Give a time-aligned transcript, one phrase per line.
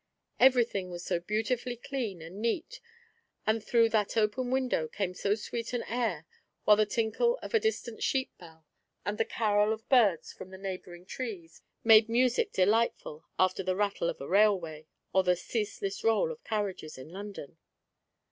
[0.39, 2.81] Everything was so beautifully clean and neat,
[3.45, 6.25] and through that open window came so sweet an air;
[6.63, 8.65] while the tinkle of a distant sheep bell,
[9.05, 14.09] and the carol of birds from the neighbouring trees, made music delightful, after the rattle
[14.09, 17.59] of a railway, or the ceaseless roll of carriages in London.